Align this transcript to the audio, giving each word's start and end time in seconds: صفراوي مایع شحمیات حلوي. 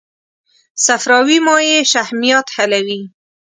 صفراوي 0.85 1.37
مایع 1.45 1.81
شحمیات 1.93 2.47
حلوي. 2.55 3.01